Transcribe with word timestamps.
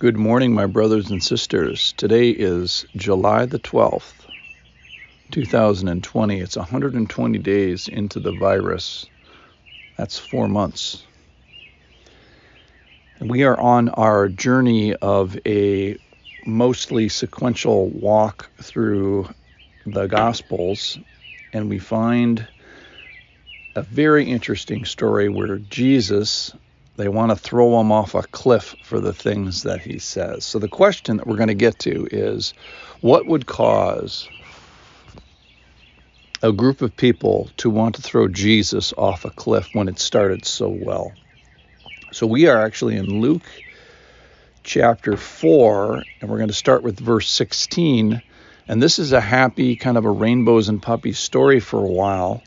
Good 0.00 0.16
morning, 0.16 0.54
my 0.54 0.66
brothers 0.66 1.10
and 1.10 1.20
sisters. 1.20 1.92
Today 1.96 2.30
is 2.30 2.86
July 2.94 3.46
the 3.46 3.58
12th, 3.58 4.28
2020. 5.32 6.40
It's 6.40 6.56
120 6.56 7.38
days 7.40 7.88
into 7.88 8.20
the 8.20 8.30
virus. 8.30 9.06
That's 9.96 10.16
four 10.16 10.46
months. 10.46 11.02
We 13.20 13.42
are 13.42 13.58
on 13.58 13.88
our 13.88 14.28
journey 14.28 14.94
of 14.94 15.36
a 15.44 15.96
mostly 16.46 17.08
sequential 17.08 17.88
walk 17.88 18.52
through 18.62 19.28
the 19.84 20.06
Gospels, 20.06 20.96
and 21.52 21.68
we 21.68 21.80
find 21.80 22.46
a 23.74 23.82
very 23.82 24.26
interesting 24.30 24.84
story 24.84 25.28
where 25.28 25.58
Jesus 25.58 26.52
they 26.98 27.08
want 27.08 27.30
to 27.30 27.36
throw 27.36 27.80
him 27.80 27.92
off 27.92 28.16
a 28.16 28.24
cliff 28.24 28.74
for 28.82 28.98
the 28.98 29.12
things 29.12 29.62
that 29.62 29.80
he 29.80 30.00
says. 30.00 30.44
So 30.44 30.58
the 30.58 30.66
question 30.66 31.16
that 31.16 31.28
we're 31.28 31.36
going 31.36 31.46
to 31.46 31.54
get 31.54 31.78
to 31.80 32.08
is 32.10 32.54
what 33.00 33.24
would 33.24 33.46
cause 33.46 34.28
a 36.42 36.52
group 36.52 36.82
of 36.82 36.96
people 36.96 37.50
to 37.58 37.70
want 37.70 37.94
to 37.94 38.02
throw 38.02 38.26
Jesus 38.26 38.92
off 38.98 39.24
a 39.24 39.30
cliff 39.30 39.72
when 39.76 39.86
it 39.86 40.00
started 40.00 40.44
so 40.44 40.68
well? 40.68 41.14
So 42.10 42.26
we 42.26 42.48
are 42.48 42.64
actually 42.64 42.96
in 42.96 43.20
Luke 43.20 43.46
chapter 44.64 45.16
4, 45.16 46.04
and 46.20 46.28
we're 46.28 46.38
going 46.38 46.48
to 46.48 46.54
start 46.54 46.82
with 46.82 46.98
verse 46.98 47.30
16. 47.30 48.20
And 48.66 48.82
this 48.82 48.98
is 48.98 49.12
a 49.12 49.20
happy, 49.20 49.76
kind 49.76 49.98
of 49.98 50.04
a 50.04 50.10
rainbows 50.10 50.68
and 50.68 50.82
puppies 50.82 51.20
story 51.20 51.60
for 51.60 51.78
a 51.78 51.88
while 51.88 52.42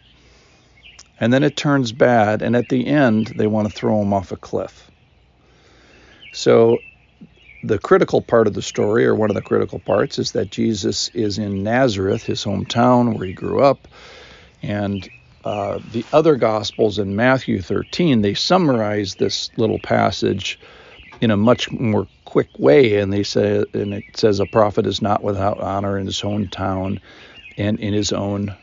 and 1.22 1.32
then 1.32 1.44
it 1.44 1.56
turns 1.56 1.92
bad, 1.92 2.42
and 2.42 2.56
at 2.56 2.70
the 2.70 2.88
end, 2.88 3.28
they 3.28 3.46
want 3.46 3.70
to 3.70 3.74
throw 3.74 4.02
him 4.02 4.12
off 4.12 4.32
a 4.32 4.38
cliff. 4.38 4.90
So, 6.32 6.84
the 7.64 7.78
critical 7.78 8.24
part 8.24 8.48
of 8.48 8.56
the 8.56 8.62
story, 8.64 9.06
or 9.06 9.14
one 9.14 9.30
of 9.30 9.36
the 9.36 9.42
critical 9.44 9.78
parts, 9.78 10.18
is 10.18 10.32
that 10.32 10.50
Jesus 10.50 11.10
is 11.10 11.38
in 11.38 11.62
Nazareth, 11.62 12.26
his 12.26 12.44
hometown 12.44 13.16
where 13.16 13.28
he 13.28 13.34
grew 13.34 13.64
up, 13.64 13.88
and 14.64 15.08
uh, 15.46 15.80
the 15.92 16.06
other 16.12 16.36
Gospels 16.36 16.98
in 16.98 17.16
Matthew 17.16 17.62
13, 17.62 18.22
they 18.22 18.34
summarize 18.34 19.16
this 19.16 19.52
little 19.58 19.80
passage 19.80 20.60
in 21.22 21.30
a 21.30 21.38
much 21.38 21.72
more 21.72 22.08
quick 22.26 22.50
way, 22.58 22.98
and 22.98 23.14
they 23.14 23.22
say, 23.22 23.64
and 23.76 23.94
it 23.94 24.06
says, 24.18 24.40
a 24.40 24.48
prophet 24.48 24.88
is 24.88 25.04
not 25.04 25.24
without 25.24 25.60
honor 25.60 26.00
in 26.00 26.08
his 26.08 26.24
own 26.24 26.48
town 26.48 27.00
and 27.58 27.80
in 27.80 27.94
his 27.94 28.12
own 28.12 28.56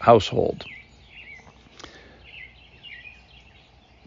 household. 0.00 0.66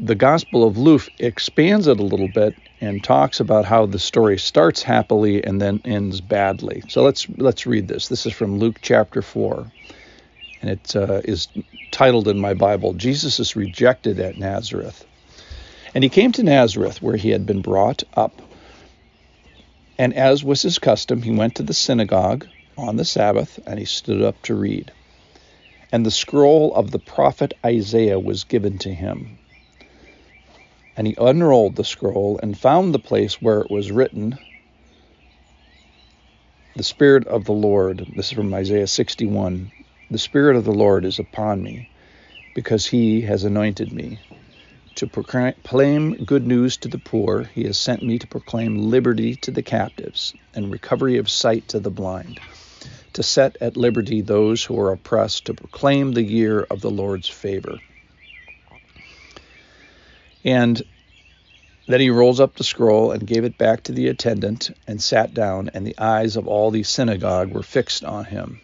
The 0.04 0.16
Gospel 0.16 0.64
of 0.64 0.80
Luke 0.80 1.08
expands 1.20 1.86
it 1.86 2.00
a 2.00 2.04
little 2.04 2.28
bit 2.28 2.56
and 2.82 3.04
talks 3.04 3.40
about 3.40 3.66
how 3.66 3.86
the 3.86 4.00
story 4.00 4.40
starts 4.40 4.82
happily 4.82 5.44
and 5.44 5.62
then 5.62 5.80
ends 5.86 6.22
badly. 6.22 6.82
So 6.88 7.04
let's 7.04 7.30
let's 7.38 7.68
read 7.68 7.88
this. 7.88 8.08
This 8.08 8.26
is 8.26 8.34
from 8.34 8.58
Luke 8.58 8.80
chapter 8.82 9.22
four, 9.22 9.72
and 10.60 10.72
it 10.72 10.96
uh, 10.96 11.22
is 11.24 11.50
titled 11.92 12.28
in 12.28 12.40
my 12.40 12.56
Bible, 12.56 12.94
"Jesus 12.94 13.40
is 13.40 13.56
rejected 13.56 14.20
at 14.20 14.40
Nazareth." 14.40 15.06
And 15.94 16.04
he 16.04 16.10
came 16.10 16.32
to 16.32 16.44
Nazareth, 16.44 17.00
where 17.02 17.18
he 17.18 17.30
had 17.30 17.46
been 17.46 17.62
brought 17.62 18.04
up. 18.16 18.42
And 20.00 20.16
as 20.16 20.44
was 20.44 20.64
his 20.64 20.80
custom, 20.80 21.22
he 21.22 21.32
went 21.32 21.56
to 21.56 21.64
the 21.64 21.76
synagogue 21.76 22.48
on 22.76 22.96
the 22.96 23.06
Sabbath, 23.06 23.60
and 23.68 23.78
he 23.78 23.86
stood 23.86 24.24
up 24.24 24.42
to 24.44 24.56
read. 24.56 24.92
And 25.92 26.04
the 26.04 26.10
scroll 26.10 26.74
of 26.74 26.90
the 26.90 26.98
prophet 26.98 27.54
Isaiah 27.64 28.20
was 28.20 28.46
given 28.46 28.80
to 28.80 28.92
him. 28.92 29.38
And 30.98 31.08
he 31.08 31.16
unrolled 31.18 31.76
the 31.76 31.84
scroll 31.84 32.40
and 32.44 32.58
found 32.58 32.94
the 32.94 33.00
place 33.00 33.42
where 33.42 33.62
it 33.62 33.72
was 33.72 33.92
written, 33.92 34.38
The 36.76 36.84
Spirit 36.84 37.28
of 37.28 37.46
the 37.46 37.54
Lord, 37.54 38.06
this 38.16 38.28
is 38.28 38.34
from 38.34 38.54
Isaiah 38.54 38.88
61, 38.88 39.72
the 40.10 40.18
Spirit 40.18 40.56
of 40.56 40.66
the 40.66 40.74
Lord 40.74 41.06
is 41.06 41.20
upon 41.20 41.64
me, 41.64 41.88
because 42.54 42.86
he 42.86 43.22
has 43.22 43.44
anointed 43.44 43.94
me 43.94 44.20
to 44.96 45.08
proclaim 45.08 46.14
good 46.26 46.46
news 46.46 46.78
to 46.78 46.88
the 46.90 47.00
poor. 47.00 47.44
He 47.56 47.64
has 47.64 47.78
sent 47.78 48.04
me 48.04 48.20
to 48.20 48.28
proclaim 48.28 48.76
liberty 48.76 49.36
to 49.38 49.52
the 49.52 49.64
captives 49.64 50.36
and 50.54 50.72
recovery 50.72 51.18
of 51.18 51.30
sight 51.30 51.70
to 51.70 51.80
the 51.80 51.92
blind, 51.92 52.42
to 53.14 53.24
set 53.24 53.58
at 53.62 53.78
liberty 53.78 54.22
those 54.22 54.64
who 54.64 54.80
are 54.80 54.92
oppressed, 54.92 55.46
to 55.46 55.54
proclaim 55.54 56.12
the 56.12 56.24
year 56.24 56.62
of 56.64 56.82
the 56.82 56.92
Lord's 56.92 57.30
favor. 57.30 57.80
And 60.44 60.82
then 61.88 62.00
he 62.00 62.10
rolls 62.10 62.40
up 62.40 62.56
the 62.56 62.64
scroll 62.64 63.12
and 63.12 63.28
gave 63.28 63.44
it 63.44 63.58
back 63.58 63.84
to 63.84 63.92
the 63.92 64.08
attendant 64.08 64.72
and 64.88 65.02
sat 65.02 65.34
down, 65.34 65.70
and 65.74 65.86
the 65.86 65.98
eyes 65.98 66.36
of 66.36 66.48
all 66.48 66.72
the 66.72 66.84
synagogue 66.84 67.50
were 67.50 67.64
fixed 67.64 68.04
on 68.04 68.26
him. 68.26 68.62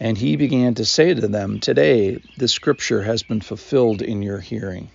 And 0.00 0.18
he 0.18 0.36
began 0.36 0.74
to 0.74 0.84
say 0.84 1.14
to 1.14 1.28
them, 1.28 1.60
Today 1.60 2.18
the 2.36 2.48
scripture 2.48 3.02
has 3.02 3.22
been 3.22 3.40
fulfilled 3.40 4.02
in 4.02 4.22
your 4.22 4.40
hearing. 4.40 4.90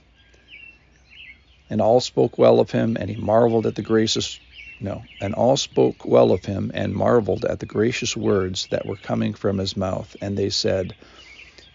And 1.70 1.82
all 1.82 2.00
spoke 2.00 2.38
well 2.38 2.60
of 2.60 2.72
him, 2.72 2.98
and 3.00 3.10
he 3.10 3.16
marveled 3.16 3.66
at 3.68 3.76
the 3.76 3.82
gracious 3.82 4.40
no, 4.82 5.04
and 5.20 5.34
all 5.34 5.58
spoke 5.58 6.06
well 6.06 6.32
of 6.32 6.46
him 6.46 6.72
and 6.74 6.94
marveled 6.94 7.44
at 7.44 7.60
the 7.60 7.66
gracious 7.66 8.16
words 8.16 8.68
that 8.68 8.86
were 8.86 8.96
coming 8.96 9.34
from 9.34 9.58
his 9.58 9.76
mouth. 9.76 10.16
And 10.22 10.38
they 10.38 10.50
said, 10.50 10.96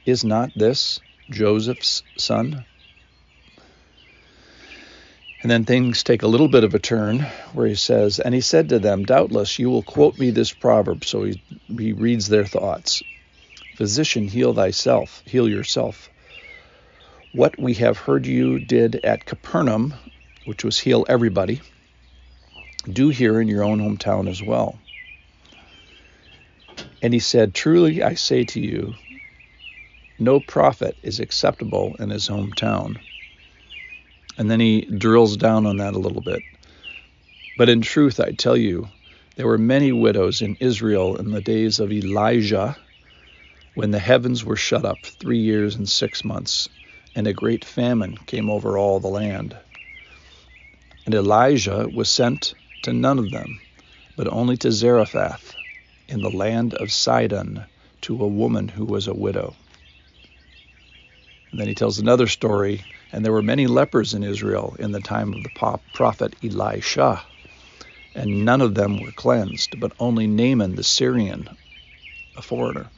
Is 0.07 0.25
not 0.25 0.53
this 0.57 1.01
Joseph's 1.29 2.03
son? 2.17 2.65
And 5.44 5.50
then 5.50 5.66
things 5.66 6.03
take 6.03 6.22
a 6.22 6.27
little 6.27 6.49
bit 6.49 6.65
of 6.65 6.72
a 6.72 6.78
turn 6.78 7.21
where 7.53 7.66
he 7.66 7.75
says, 7.75 8.19
And 8.19 8.34
he 8.34 8.41
said 8.41 8.71
to 8.71 8.78
them, 8.78 9.05
Doubtless 9.05 9.59
you 9.59 9.69
will 9.69 9.82
quote 9.82 10.19
me 10.19 10.31
this 10.31 10.55
proverb. 10.55 11.05
So 11.05 11.25
he, 11.25 11.38
he 11.78 11.93
reads 11.93 12.28
their 12.28 12.47
thoughts 12.47 13.03
Physician, 13.75 14.27
heal 14.27 14.54
thyself, 14.54 15.22
heal 15.27 15.47
yourself. 15.47 16.09
What 17.33 17.60
we 17.60 17.75
have 17.75 17.99
heard 17.99 18.27
you 18.27 18.59
did 18.59 18.97
at 19.04 19.27
Capernaum, 19.27 19.93
which 20.44 20.65
was 20.65 20.78
heal 20.78 21.04
everybody, 21.10 21.60
do 22.91 23.10
here 23.10 23.38
in 23.38 23.47
your 23.47 23.65
own 23.65 23.81
hometown 23.81 24.31
as 24.31 24.43
well. 24.43 24.81
And 27.03 27.12
he 27.12 27.21
said, 27.21 27.53
Truly 27.53 28.03
I 28.03 28.15
say 28.15 28.44
to 28.44 28.60
you, 28.60 28.97
no 30.19 30.41
prophet 30.41 30.97
is 31.03 31.21
acceptable 31.21 31.97
in 31.99 32.09
his 32.09 32.28
hometown. 32.28 32.97
And 34.37 34.50
then 34.50 34.61
he 34.61 34.83
drills 34.83 35.37
down 35.37 35.67
on 35.67 35.77
that 35.78 35.95
a 35.95 35.99
little 35.99 36.21
bit. 36.21 36.43
But 37.56 37.69
in 37.69 37.81
truth, 37.81 38.19
I 38.19 38.33
tell 38.33 38.56
you, 38.56 38.89
there 39.37 39.47
were 39.47 39.59
many 39.59 39.93
widows 39.93 40.43
in 40.43 40.56
Israel 40.61 41.17
in 41.17 41.31
the 41.31 41.41
days 41.41 41.78
of 41.81 41.93
Elijah 41.93 42.77
when 43.75 43.91
the 43.91 43.99
heavens 43.99 44.45
were 44.45 44.56
shut 44.56 44.84
up 44.84 45.05
three 45.06 45.39
years 45.39 45.75
and 45.75 45.89
six 45.89 46.25
months, 46.25 46.69
and 47.15 47.27
a 47.27 47.33
great 47.33 47.65
famine 47.65 48.17
came 48.17 48.50
over 48.50 48.78
all 48.78 49.00
the 49.00 49.09
land. 49.09 49.56
And 51.06 51.15
Elijah 51.15 51.89
was 51.89 52.09
sent 52.09 52.55
to 52.83 52.93
none 52.93 53.19
of 53.19 53.31
them, 53.31 53.61
but 54.16 54.33
only 54.33 54.56
to 54.59 54.72
Zarephath 54.72 55.56
in 56.09 56.21
the 56.21 56.31
land 56.31 56.75
of 56.75 56.93
Sidon 56.93 57.66
to 58.03 58.22
a 58.22 58.28
woman 58.28 58.69
who 58.69 58.84
was 58.84 59.09
a 59.09 59.15
widow. 59.15 59.55
And 61.54 61.60
then 61.60 61.69
he 61.69 61.75
tells 61.76 62.00
another 62.00 62.26
story 62.26 62.82
and 63.12 63.25
there 63.25 63.31
were 63.31 63.41
many 63.41 63.69
lepers 63.69 64.12
in 64.12 64.25
Israel 64.25 64.75
in 64.81 64.91
the 64.91 64.98
time 64.98 65.32
of 65.32 65.44
the 65.44 65.78
prophet 65.92 66.34
Elisha, 66.42 67.22
and 68.12 68.44
none 68.44 68.60
of 68.60 68.75
them 68.75 68.97
were 68.97 69.12
cleansed, 69.12 69.78
but 69.78 69.92
only 70.00 70.26
Naaman 70.26 70.75
the 70.75 70.82
Syrian, 70.82 71.48
a 72.34 72.42
foreigner. 72.42 72.91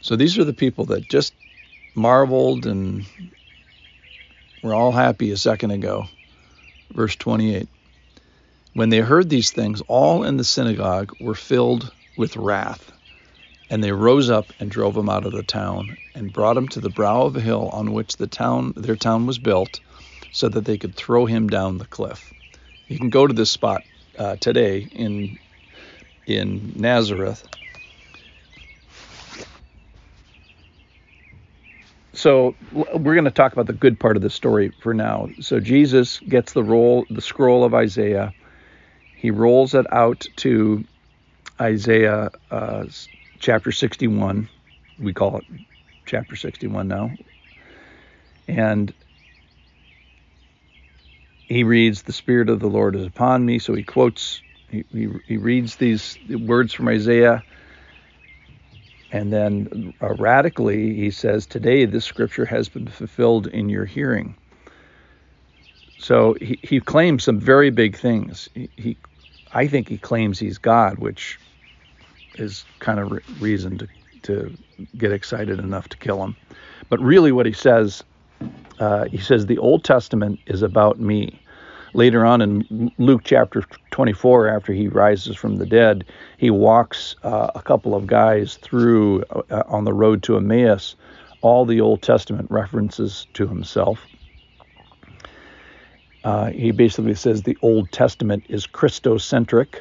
So 0.00 0.16
these 0.16 0.38
are 0.38 0.44
the 0.44 0.54
people 0.54 0.86
that 0.86 1.06
just 1.06 1.34
marveled 1.94 2.64
and 2.64 3.04
were 4.62 4.72
all 4.72 4.90
happy 4.90 5.32
a 5.32 5.36
second 5.36 5.72
ago. 5.72 6.08
Verse 6.94 7.14
28. 7.14 7.68
When 8.72 8.88
they 8.88 9.00
heard 9.00 9.28
these 9.28 9.50
things, 9.50 9.82
all 9.82 10.24
in 10.24 10.38
the 10.38 10.44
synagogue 10.44 11.14
were 11.18 11.34
filled 11.34 11.92
with 12.16 12.38
wrath 12.38 12.93
and 13.74 13.82
they 13.82 13.90
rose 13.90 14.30
up 14.30 14.52
and 14.60 14.70
drove 14.70 14.96
him 14.96 15.08
out 15.08 15.26
of 15.26 15.32
the 15.32 15.42
town, 15.42 15.98
and 16.14 16.32
brought 16.32 16.56
him 16.56 16.68
to 16.68 16.78
the 16.78 16.88
brow 16.88 17.22
of 17.22 17.34
a 17.34 17.40
hill 17.40 17.70
on 17.72 17.92
which 17.92 18.16
the 18.18 18.28
town 18.28 18.72
their 18.76 18.94
town 18.94 19.26
was 19.26 19.40
built, 19.40 19.80
so 20.30 20.48
that 20.48 20.64
they 20.64 20.78
could 20.78 20.94
throw 20.94 21.26
him 21.26 21.48
down 21.48 21.78
the 21.78 21.84
cliff. 21.84 22.32
You 22.86 23.00
can 23.00 23.10
go 23.10 23.26
to 23.26 23.34
this 23.34 23.50
spot 23.50 23.84
uh, 24.16 24.36
today 24.36 24.86
in 24.92 25.40
in 26.24 26.72
Nazareth. 26.76 27.48
So 32.12 32.54
we're 32.70 33.14
going 33.14 33.24
to 33.24 33.32
talk 33.32 33.52
about 33.52 33.66
the 33.66 33.72
good 33.72 33.98
part 33.98 34.14
of 34.14 34.22
the 34.22 34.30
story 34.30 34.70
for 34.78 34.94
now. 34.94 35.30
So 35.40 35.58
Jesus 35.58 36.20
gets 36.20 36.52
the 36.52 36.62
roll, 36.62 37.06
the 37.10 37.20
scroll 37.20 37.64
of 37.64 37.74
Isaiah. 37.74 38.34
He 39.16 39.32
rolls 39.32 39.74
it 39.74 39.86
out 39.92 40.28
to 40.36 40.84
Isaiah 41.60 42.30
uh, 42.52 42.84
chapter 43.38 43.72
61. 43.72 44.48
We 44.98 45.12
call 45.12 45.38
it 45.38 45.44
chapter 46.06 46.36
61 46.36 46.88
now. 46.88 47.12
And 48.48 48.92
he 51.48 51.64
reads, 51.64 52.02
The 52.02 52.12
Spirit 52.12 52.48
of 52.48 52.60
the 52.60 52.68
Lord 52.68 52.96
is 52.96 53.06
upon 53.06 53.44
me. 53.44 53.58
So 53.58 53.74
he 53.74 53.82
quotes, 53.82 54.42
he, 54.70 54.84
he, 54.92 55.08
he 55.26 55.36
reads 55.36 55.76
these 55.76 56.18
words 56.28 56.72
from 56.72 56.88
Isaiah. 56.88 57.44
And 59.10 59.32
then 59.32 59.94
uh, 60.02 60.12
radically, 60.14 60.94
he 60.94 61.10
says, 61.10 61.46
Today 61.46 61.84
this 61.84 62.04
scripture 62.04 62.44
has 62.44 62.68
been 62.68 62.86
fulfilled 62.86 63.46
in 63.46 63.68
your 63.68 63.84
hearing. 63.84 64.36
So 65.98 66.36
he, 66.40 66.58
he 66.62 66.80
claims 66.80 67.24
some 67.24 67.38
very 67.38 67.70
big 67.70 67.96
things. 67.96 68.48
He, 68.54 68.68
he, 68.76 68.96
I 69.52 69.68
think 69.68 69.88
he 69.88 69.98
claims 69.98 70.38
he's 70.38 70.58
God, 70.58 70.98
which 70.98 71.38
is 72.38 72.64
kind 72.80 72.98
of 73.00 73.10
re- 73.12 73.20
reason 73.40 73.78
to, 73.78 73.88
to 74.22 74.56
get 74.96 75.12
excited 75.12 75.58
enough 75.58 75.88
to 75.88 75.96
kill 75.96 76.22
him. 76.22 76.36
But 76.88 77.00
really, 77.00 77.32
what 77.32 77.46
he 77.46 77.52
says 77.52 78.04
uh, 78.78 79.06
he 79.06 79.18
says, 79.18 79.46
The 79.46 79.58
Old 79.58 79.84
Testament 79.84 80.40
is 80.46 80.62
about 80.62 80.98
me. 80.98 81.40
Later 81.92 82.24
on 82.24 82.42
in 82.42 82.90
Luke 82.98 83.22
chapter 83.22 83.62
24, 83.92 84.48
after 84.48 84.72
he 84.72 84.88
rises 84.88 85.36
from 85.36 85.56
the 85.56 85.66
dead, 85.66 86.04
he 86.38 86.50
walks 86.50 87.14
uh, 87.22 87.50
a 87.54 87.62
couple 87.62 87.94
of 87.94 88.08
guys 88.08 88.56
through 88.56 89.22
uh, 89.30 89.62
on 89.68 89.84
the 89.84 89.92
road 89.92 90.24
to 90.24 90.36
Emmaus, 90.36 90.96
all 91.40 91.64
the 91.64 91.80
Old 91.80 92.02
Testament 92.02 92.50
references 92.50 93.28
to 93.34 93.46
himself. 93.46 94.08
Uh, 96.24 96.50
he 96.50 96.72
basically 96.72 97.14
says 97.14 97.42
the 97.42 97.58
Old 97.62 97.92
Testament 97.92 98.44
is 98.48 98.66
Christocentric 98.66 99.76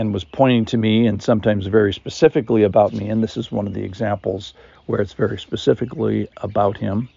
and 0.00 0.14
was 0.14 0.24
pointing 0.24 0.64
to 0.64 0.78
me 0.78 1.06
and 1.06 1.22
sometimes 1.22 1.66
very 1.66 1.92
specifically 1.92 2.62
about 2.62 2.94
me. 2.94 3.10
And 3.10 3.22
this 3.22 3.36
is 3.36 3.52
one 3.52 3.66
of 3.66 3.74
the 3.74 3.84
examples 3.84 4.54
where 4.86 4.98
it's 4.98 5.12
very 5.12 5.38
specifically 5.38 6.26
about 6.38 6.78
him. 6.78 7.10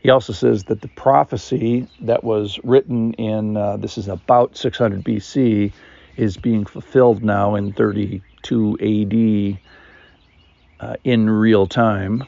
He 0.00 0.10
also 0.10 0.32
says 0.32 0.64
that 0.64 0.80
the 0.80 0.88
prophecy 0.88 1.86
that 2.00 2.24
was 2.24 2.58
written 2.64 3.12
in, 3.12 3.56
uh, 3.56 3.76
this 3.76 3.98
is 3.98 4.08
about 4.08 4.56
600 4.56 5.04
BC, 5.04 5.72
is 6.16 6.36
being 6.36 6.66
fulfilled 6.66 7.22
now 7.22 7.54
in 7.54 7.72
32 7.72 9.60
AD 10.80 10.90
uh, 10.90 10.96
in 11.04 11.30
real 11.30 11.68
time. 11.68 12.24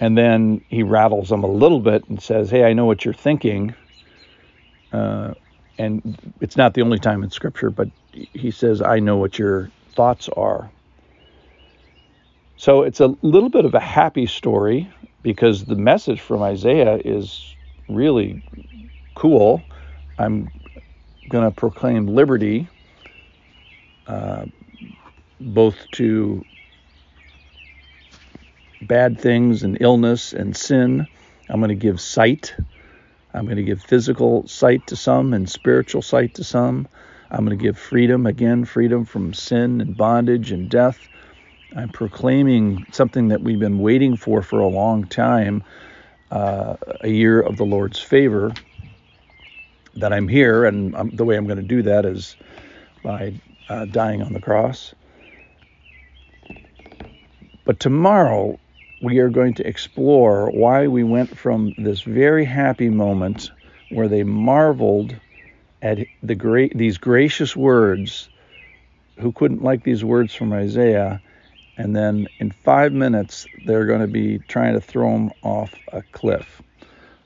And 0.00 0.18
then 0.18 0.62
he 0.68 0.82
rattles 0.82 1.30
them 1.30 1.44
a 1.44 1.50
little 1.50 1.80
bit 1.80 2.06
and 2.10 2.22
says, 2.22 2.50
Hey, 2.50 2.64
I 2.64 2.74
know 2.74 2.84
what 2.84 3.06
you're 3.06 3.14
thinking. 3.14 3.74
Uh, 4.92 5.32
and 5.80 6.34
it's 6.42 6.56
not 6.58 6.74
the 6.74 6.82
only 6.82 6.98
time 6.98 7.24
in 7.24 7.30
Scripture, 7.30 7.70
but 7.70 7.88
he 8.34 8.50
says, 8.50 8.82
I 8.82 9.00
know 9.00 9.16
what 9.16 9.38
your 9.38 9.70
thoughts 9.96 10.28
are. 10.30 10.70
So 12.56 12.82
it's 12.82 13.00
a 13.00 13.14
little 13.22 13.48
bit 13.48 13.64
of 13.64 13.74
a 13.74 13.80
happy 13.80 14.26
story 14.26 14.92
because 15.22 15.64
the 15.64 15.76
message 15.76 16.20
from 16.20 16.42
Isaiah 16.42 17.00
is 17.04 17.56
really 17.88 18.42
cool. 19.14 19.64
I'm 20.18 20.50
going 21.28 21.44
to 21.44 21.50
proclaim 21.50 22.06
liberty 22.08 22.68
uh, 24.06 24.46
both 25.40 25.90
to 25.92 26.44
bad 28.82 29.20
things 29.20 29.62
and 29.62 29.78
illness 29.80 30.34
and 30.34 30.56
sin. 30.56 31.06
I'm 31.48 31.60
going 31.60 31.70
to 31.70 31.74
give 31.74 32.00
sight. 32.00 32.54
I'm 33.34 33.44
going 33.44 33.56
to 33.56 33.62
give 33.62 33.82
physical 33.82 34.46
sight 34.48 34.86
to 34.88 34.96
some 34.96 35.32
and 35.32 35.48
spiritual 35.48 36.02
sight 36.02 36.34
to 36.34 36.44
some. 36.44 36.88
I'm 37.30 37.44
going 37.44 37.56
to 37.56 37.62
give 37.62 37.78
freedom, 37.78 38.26
again, 38.26 38.64
freedom 38.64 39.04
from 39.04 39.34
sin 39.34 39.80
and 39.80 39.96
bondage 39.96 40.50
and 40.50 40.68
death. 40.68 41.08
I'm 41.76 41.90
proclaiming 41.90 42.84
something 42.90 43.28
that 43.28 43.42
we've 43.42 43.58
been 43.60 43.78
waiting 43.78 44.16
for 44.16 44.42
for 44.42 44.60
a 44.60 44.68
long 44.68 45.04
time 45.04 45.62
uh, 46.32 46.76
a 47.02 47.08
year 47.08 47.40
of 47.40 47.56
the 47.56 47.64
Lord's 47.64 48.00
favor. 48.00 48.52
That 49.94 50.12
I'm 50.12 50.28
here, 50.28 50.64
and 50.64 50.96
I'm, 50.96 51.10
the 51.10 51.24
way 51.24 51.36
I'm 51.36 51.46
going 51.46 51.56
to 51.58 51.62
do 51.62 51.82
that 51.82 52.06
is 52.06 52.36
by 53.02 53.34
uh, 53.68 53.86
dying 53.86 54.22
on 54.22 54.32
the 54.32 54.40
cross. 54.40 54.94
But 57.64 57.80
tomorrow, 57.80 58.58
we 59.00 59.18
are 59.18 59.30
going 59.30 59.54
to 59.54 59.66
explore 59.66 60.50
why 60.50 60.86
we 60.86 61.02
went 61.04 61.36
from 61.36 61.74
this 61.78 62.02
very 62.02 62.44
happy 62.44 62.90
moment 62.90 63.50
where 63.88 64.08
they 64.08 64.22
marveled 64.22 65.16
at 65.82 65.98
the 66.22 66.34
great 66.34 66.76
these 66.76 66.98
gracious 66.98 67.56
words 67.56 68.28
who 69.18 69.32
couldn't 69.32 69.62
like 69.62 69.82
these 69.82 70.04
words 70.04 70.34
from 70.34 70.52
Isaiah 70.52 71.20
and 71.76 71.96
then 71.96 72.28
in 72.38 72.50
five 72.50 72.92
minutes 72.92 73.46
they're 73.64 73.86
going 73.86 74.00
to 74.00 74.06
be 74.06 74.38
trying 74.48 74.74
to 74.74 74.80
throw 74.80 75.14
him 75.14 75.30
off 75.42 75.74
a 75.92 76.02
cliff. 76.12 76.60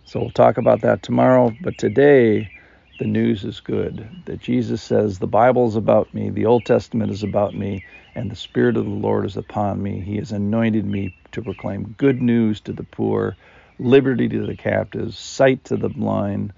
So 0.04 0.20
we'll 0.20 0.30
talk 0.30 0.58
about 0.58 0.82
that 0.82 1.02
tomorrow. 1.02 1.56
But 1.60 1.78
today, 1.78 2.50
the 2.98 3.06
news 3.06 3.44
is 3.44 3.60
good 3.60 4.08
that 4.26 4.40
Jesus 4.40 4.82
says, 4.82 5.18
The 5.18 5.26
Bible 5.26 5.68
is 5.68 5.76
about 5.76 6.14
me, 6.14 6.30
the 6.30 6.46
Old 6.46 6.64
Testament 6.64 7.10
is 7.12 7.22
about 7.24 7.54
me, 7.54 7.82
and 8.14 8.30
the 8.30 8.36
Spirit 8.36 8.76
of 8.76 8.84
the 8.84 8.90
Lord 8.90 9.26
is 9.26 9.36
upon 9.36 9.82
me. 9.82 10.00
He 10.00 10.16
has 10.18 10.32
anointed 10.32 10.86
me 10.86 11.12
to 11.32 11.42
proclaim 11.42 11.94
good 11.98 12.22
news 12.22 12.60
to 12.62 12.72
the 12.72 12.84
poor, 12.84 13.36
liberty 13.78 14.28
to 14.28 14.46
the 14.46 14.56
captives, 14.56 15.18
sight 15.18 15.64
to 15.64 15.76
the 15.76 15.90
blind, 15.90 16.52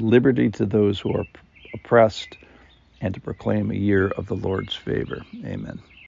liberty 0.00 0.50
to 0.52 0.66
those 0.66 1.00
who 1.00 1.12
are 1.14 1.26
oppressed, 1.74 2.38
and 3.00 3.14
to 3.14 3.20
proclaim 3.20 3.70
a 3.70 3.76
year 3.76 4.08
of 4.08 4.26
the 4.26 4.36
Lord's 4.36 4.74
favor. 4.76 5.26
Amen. 5.44 5.80